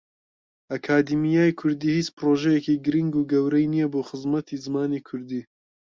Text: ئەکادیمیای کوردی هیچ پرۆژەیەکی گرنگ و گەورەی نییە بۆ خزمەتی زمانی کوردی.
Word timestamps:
ئەکادیمیای 0.71 1.57
کوردی 1.59 1.95
هیچ 1.97 2.09
پرۆژەیەکی 2.17 2.81
گرنگ 2.85 3.13
و 3.17 3.27
گەورەی 3.31 3.69
نییە 3.73 3.87
بۆ 3.93 4.01
خزمەتی 4.09 4.61
زمانی 4.65 5.01
کوردی. 5.07 5.41